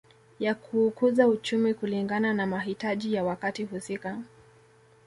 Ya 0.39 0.55
kuukuza 0.55 1.27
uchumi 1.27 1.73
kulingana 1.73 2.33
na 2.33 2.47
mahitaji 2.47 3.13
ya 3.13 3.23
wakati 3.23 3.63
husika 3.63 4.19